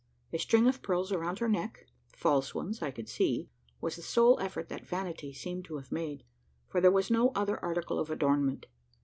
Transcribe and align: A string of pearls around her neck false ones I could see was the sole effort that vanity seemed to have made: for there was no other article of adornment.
A 0.33 0.39
string 0.39 0.65
of 0.65 0.81
pearls 0.81 1.11
around 1.11 1.37
her 1.37 1.47
neck 1.47 1.85
false 2.11 2.55
ones 2.55 2.81
I 2.81 2.89
could 2.89 3.07
see 3.07 3.51
was 3.79 3.97
the 3.97 4.01
sole 4.01 4.39
effort 4.39 4.67
that 4.69 4.83
vanity 4.87 5.31
seemed 5.31 5.65
to 5.65 5.77
have 5.77 5.91
made: 5.91 6.23
for 6.67 6.81
there 6.81 6.89
was 6.89 7.11
no 7.11 7.29
other 7.35 7.63
article 7.63 7.99
of 7.99 8.09
adornment. 8.09 8.65